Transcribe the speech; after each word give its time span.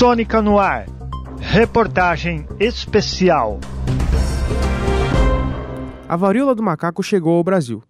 Sônica 0.00 0.40
no 0.40 0.58
ar. 0.58 0.86
Reportagem 1.38 2.46
especial. 2.58 3.60
A 6.08 6.16
varíola 6.16 6.54
do 6.54 6.62
macaco 6.62 7.02
chegou 7.02 7.36
ao 7.36 7.44
Brasil. 7.44 7.82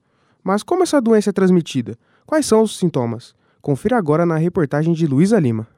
Mas 0.43 0.65
como 0.65 0.83
essa 0.83 1.01
doença 1.01 1.31
é 1.31 1.33
transmitida? 1.33 1.97
Quais 2.27 2.47
são 2.47 2.63
os 2.63 2.77
sintomas? 2.77 3.33
Confira 3.63 3.97
agora 3.97 4.27
na 4.27 4.37
reportagem 4.37 4.93
de 4.93 5.07
Luísa 5.07 5.39
Lima. 5.39 5.69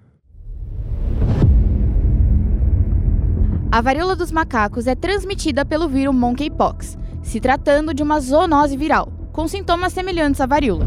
A 3.71 3.83
varíola 3.83 4.17
dos 4.17 4.33
macacos 4.33 4.87
é 4.87 4.95
transmitida 4.95 5.67
pelo 5.67 5.87
vírus 5.87 6.15
monkeypox, 6.15 6.97
se 7.23 7.41
tratando 7.41 7.93
de 7.93 8.03
uma 8.03 8.19
zoonose 8.19 8.75
viral, 8.75 9.13
com 9.35 9.47
sintomas 9.47 9.93
semelhantes 9.93 10.41
à 10.41 10.47
varíola. 10.47 10.87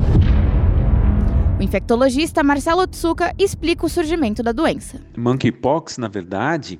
O 1.57 1.63
infectologista 1.63 2.43
Marcelo 2.43 2.85
Tsuka 2.85 3.33
explica 3.39 3.85
o 3.85 3.89
surgimento 3.89 4.43
da 4.43 4.51
doença. 4.51 4.99
Monkeypox, 5.17 5.97
na 5.97 6.09
verdade, 6.09 6.77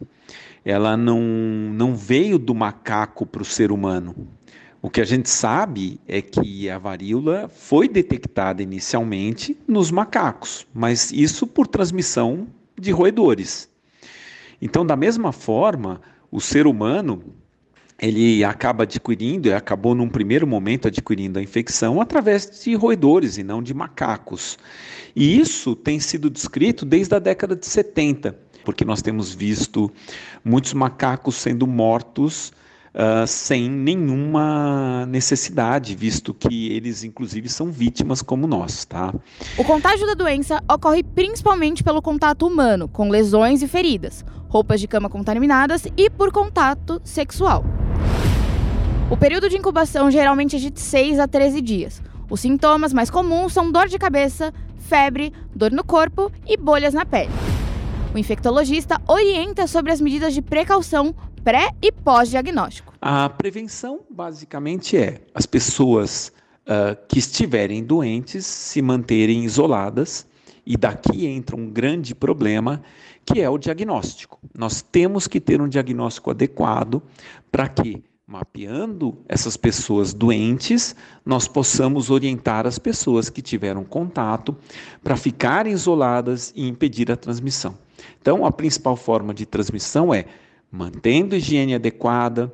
ela 0.65 0.97
não, 0.97 1.21
não 1.21 1.95
veio 1.95 2.37
do 2.37 2.53
macaco 2.53 3.25
para 3.25 3.41
o 3.41 3.45
ser 3.45 3.71
humano. 3.71 4.27
O 4.81 4.89
que 4.89 4.99
a 4.99 5.05
gente 5.05 5.29
sabe 5.29 5.97
é 6.05 6.21
que 6.21 6.69
a 6.69 6.77
varíola 6.77 7.47
foi 7.47 7.87
detectada 7.87 8.61
inicialmente 8.61 9.57
nos 9.65 9.91
macacos, 9.91 10.67
mas 10.73 11.09
isso 11.09 11.47
por 11.47 11.67
transmissão 11.67 12.45
de 12.77 12.91
roedores. 12.91 13.69
Então, 14.61 14.85
da 14.85 14.97
mesma 14.97 15.31
forma, 15.31 16.01
o 16.29 16.41
ser 16.41 16.67
humano 16.67 17.23
ele 17.99 18.43
acaba 18.43 18.83
adquirindo, 18.83 19.53
acabou 19.53 19.95
num 19.95 20.09
primeiro 20.09 20.45
momento 20.45 20.87
adquirindo 20.87 21.39
a 21.39 21.41
infecção 21.41 22.01
através 22.01 22.61
de 22.63 22.75
roedores 22.75 23.37
e 23.37 23.43
não 23.43 23.63
de 23.63 23.73
macacos. 23.73 24.57
E 25.15 25.39
isso 25.39 25.75
tem 25.75 25.99
sido 25.99 26.29
descrito 26.29 26.85
desde 26.85 27.15
a 27.15 27.19
década 27.19 27.55
de 27.55 27.65
70, 27.65 28.37
porque 28.65 28.83
nós 28.83 29.01
temos 29.01 29.33
visto 29.33 29.91
muitos 30.43 30.73
macacos 30.73 31.35
sendo 31.35 31.65
mortos 31.65 32.51
uh, 32.95 33.25
sem 33.25 33.69
nenhuma 33.69 35.05
necessidade, 35.05 35.95
visto 35.95 36.33
que 36.33 36.73
eles, 36.73 37.03
inclusive, 37.05 37.47
são 37.47 37.71
vítimas 37.71 38.21
como 38.21 38.45
nós, 38.45 38.83
tá? 38.83 39.13
O 39.57 39.63
contágio 39.63 40.05
da 40.05 40.13
doença 40.13 40.61
ocorre 40.69 41.01
principalmente 41.01 41.81
pelo 41.81 42.01
contato 42.01 42.45
humano, 42.45 42.89
com 42.89 43.09
lesões 43.09 43.61
e 43.61 43.69
feridas, 43.69 44.25
roupas 44.49 44.81
de 44.81 44.87
cama 44.87 45.09
contaminadas 45.09 45.87
e 45.95 46.09
por 46.09 46.29
contato 46.33 46.99
sexual. 47.05 47.63
O 49.07 49.15
período 49.15 49.47
de 49.47 49.55
incubação 49.55 50.09
geralmente 50.09 50.55
é 50.55 50.59
de 50.59 50.79
6 50.79 51.19
a 51.19 51.27
13 51.27 51.61
dias. 51.61 52.01
Os 52.27 52.39
sintomas 52.39 52.91
mais 52.91 53.11
comuns 53.11 53.53
são 53.53 53.71
dor 53.71 53.87
de 53.87 53.99
cabeça, 53.99 54.51
febre, 54.79 55.31
dor 55.53 55.71
no 55.71 55.83
corpo 55.83 56.31
e 56.47 56.57
bolhas 56.57 56.91
na 56.91 57.05
pele. 57.05 57.31
O 58.15 58.17
infectologista 58.17 58.99
orienta 59.07 59.67
sobre 59.67 59.91
as 59.91 60.01
medidas 60.01 60.33
de 60.33 60.41
precaução 60.41 61.13
pré 61.43 61.69
e 61.83 61.91
pós-diagnóstico. 61.91 62.93
A 62.99 63.29
prevenção, 63.29 63.99
basicamente, 64.09 64.97
é 64.97 65.21
as 65.35 65.45
pessoas 65.45 66.31
uh, 66.65 66.97
que 67.07 67.19
estiverem 67.19 67.83
doentes 67.83 68.43
se 68.43 68.81
manterem 68.81 69.43
isoladas, 69.43 70.25
e 70.65 70.75
daqui 70.75 71.27
entra 71.27 71.55
um 71.55 71.69
grande 71.69 72.15
problema, 72.15 72.81
que 73.23 73.39
é 73.39 73.47
o 73.47 73.59
diagnóstico. 73.59 74.39
Nós 74.57 74.81
temos 74.81 75.27
que 75.27 75.39
ter 75.39 75.61
um 75.61 75.67
diagnóstico 75.67 76.31
adequado 76.31 77.03
para 77.51 77.69
que, 77.69 78.03
mapeando 78.27 79.17
essas 79.27 79.55
pessoas 79.55 80.13
doentes, 80.13 80.95
nós 81.23 81.47
possamos 81.47 82.09
orientar 82.09 82.65
as 82.65 82.79
pessoas 82.79 83.29
que 83.29 83.41
tiveram 83.41 83.83
contato 83.83 84.55
para 85.03 85.15
ficarem 85.15 85.71
isoladas 85.71 86.51
e 86.55 86.67
impedir 86.67 87.11
a 87.11 87.15
transmissão. 87.15 87.77
Então, 88.19 88.45
a 88.45 88.51
principal 88.51 88.95
forma 88.95 89.33
de 89.33 89.45
transmissão 89.45 90.13
é 90.13 90.25
mantendo 90.71 91.35
higiene 91.35 91.75
adequada, 91.75 92.51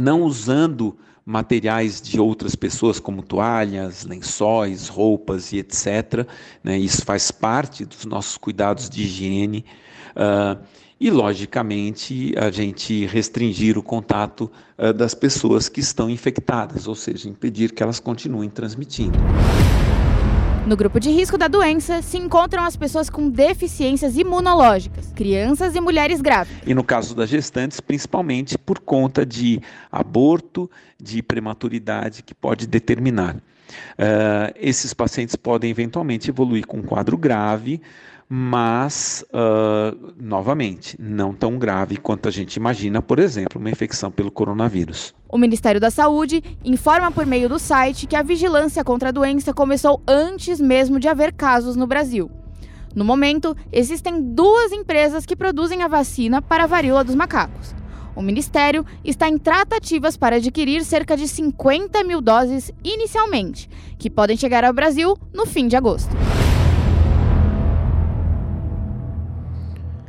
não 0.00 0.22
usando 0.22 0.96
materiais 1.24 2.00
de 2.00 2.18
outras 2.18 2.54
pessoas, 2.54 2.98
como 2.98 3.22
toalhas, 3.22 4.04
lençóis, 4.04 4.88
roupas 4.88 5.52
e 5.52 5.58
etc. 5.58 6.26
Né? 6.62 6.78
Isso 6.78 7.04
faz 7.04 7.30
parte 7.30 7.84
dos 7.84 8.04
nossos 8.06 8.38
cuidados 8.38 8.88
de 8.88 9.02
higiene. 9.02 9.64
Uh, 10.12 10.64
e, 10.98 11.10
logicamente, 11.10 12.34
a 12.38 12.50
gente 12.50 13.04
restringir 13.06 13.76
o 13.76 13.82
contato 13.82 14.50
uh, 14.78 14.92
das 14.92 15.14
pessoas 15.14 15.68
que 15.68 15.80
estão 15.80 16.08
infectadas, 16.08 16.88
ou 16.88 16.94
seja, 16.94 17.28
impedir 17.28 17.72
que 17.72 17.82
elas 17.82 18.00
continuem 18.00 18.48
transmitindo. 18.48 19.18
No 20.66 20.76
grupo 20.76 20.98
de 20.98 21.10
risco 21.10 21.38
da 21.38 21.46
doença 21.46 22.02
se 22.02 22.18
encontram 22.18 22.64
as 22.64 22.76
pessoas 22.76 23.08
com 23.08 23.28
deficiências 23.28 24.16
imunológicas, 24.16 25.12
crianças 25.14 25.76
e 25.76 25.80
mulheres 25.80 26.20
grávidas. 26.20 26.60
E 26.66 26.74
no 26.74 26.82
caso 26.82 27.14
das 27.14 27.28
gestantes, 27.30 27.78
principalmente 27.78 28.58
por 28.58 28.80
conta 28.80 29.24
de 29.24 29.60
aborto, 29.92 30.68
de 31.00 31.22
prematuridade 31.22 32.24
que 32.24 32.34
pode 32.34 32.66
determinar. 32.66 33.36
Uh, 33.98 34.52
esses 34.56 34.92
pacientes 34.94 35.36
podem 35.36 35.70
eventualmente 35.70 36.30
evoluir 36.30 36.66
com 36.66 36.78
um 36.78 36.82
quadro 36.82 37.16
grave, 37.16 37.80
mas, 38.28 39.24
uh, 39.30 40.14
novamente, 40.20 40.96
não 41.00 41.32
tão 41.32 41.58
grave 41.58 41.96
quanto 41.96 42.28
a 42.28 42.32
gente 42.32 42.56
imagina, 42.56 43.00
por 43.00 43.18
exemplo, 43.18 43.60
uma 43.60 43.70
infecção 43.70 44.10
pelo 44.10 44.30
coronavírus. 44.30 45.14
O 45.28 45.38
Ministério 45.38 45.80
da 45.80 45.90
Saúde 45.90 46.42
informa 46.64 47.12
por 47.12 47.24
meio 47.24 47.48
do 47.48 47.58
site 47.58 48.06
que 48.06 48.16
a 48.16 48.22
vigilância 48.22 48.82
contra 48.82 49.10
a 49.10 49.12
doença 49.12 49.54
começou 49.54 50.02
antes 50.08 50.60
mesmo 50.60 50.98
de 50.98 51.08
haver 51.08 51.32
casos 51.32 51.76
no 51.76 51.86
Brasil. 51.86 52.30
No 52.96 53.04
momento, 53.04 53.54
existem 53.70 54.20
duas 54.20 54.72
empresas 54.72 55.26
que 55.26 55.36
produzem 55.36 55.82
a 55.82 55.88
vacina 55.88 56.40
para 56.40 56.64
a 56.64 56.66
varíola 56.66 57.04
dos 57.04 57.14
macacos. 57.14 57.75
O 58.16 58.22
Ministério 58.22 58.84
está 59.04 59.28
em 59.28 59.36
tratativas 59.36 60.16
para 60.16 60.36
adquirir 60.36 60.82
cerca 60.86 61.14
de 61.14 61.28
50 61.28 62.02
mil 62.02 62.22
doses 62.22 62.72
inicialmente, 62.82 63.68
que 63.98 64.08
podem 64.08 64.38
chegar 64.38 64.64
ao 64.64 64.72
Brasil 64.72 65.14
no 65.34 65.44
fim 65.44 65.68
de 65.68 65.76
agosto. 65.76 66.16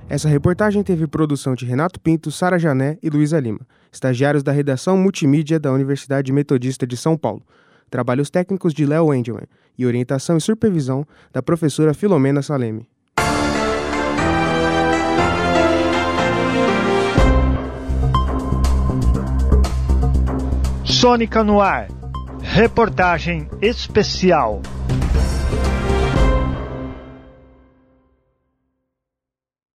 Essa 0.09 0.29
reportagem 0.29 0.81
teve 0.84 1.06
produção 1.06 1.53
de 1.53 1.66
Renato 1.66 2.00
Pinto, 2.00 2.31
Sara 2.31 2.57
Jané 2.57 2.97
e 3.03 3.09
Luísa 3.09 3.41
Lima, 3.41 3.59
estagiários 3.91 4.41
da 4.41 4.53
redação 4.53 4.97
multimídia 4.97 5.59
da 5.59 5.74
Universidade 5.74 6.31
Metodista 6.31 6.88
de 6.88 6.95
São 6.95 7.18
Paulo. 7.18 7.44
Trabalhos 7.89 8.29
técnicos 8.29 8.74
de 8.74 8.85
Léo 8.85 9.13
Engelman 9.13 9.47
e 9.78 9.85
orientação 9.85 10.38
e 10.38 10.41
supervisão 10.41 11.06
da 11.34 11.44
professora 11.44 11.94
Filomena 11.94 12.41
Saleme. 12.41 12.88
Sônica 21.07 21.41
no 21.41 21.62
ar. 21.62 21.88
Reportagem 22.44 23.47
especial. 23.62 24.62